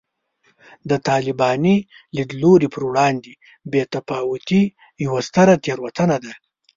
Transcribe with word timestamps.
د 0.89 0.91
طالباني 1.07 1.77
لیدلوري 2.15 2.67
پر 2.73 2.81
وړاندې 2.89 3.31
بې 3.71 3.81
تفاوتي 3.93 4.61
یوه 5.05 5.19
ستره 5.27 5.53
تېروتنه 5.65 6.17
ده 6.23 6.33